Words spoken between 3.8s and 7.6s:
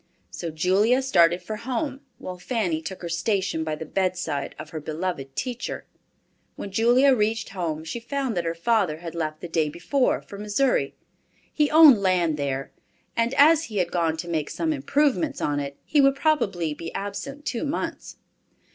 bedside of her beloved teacher. When Julia reached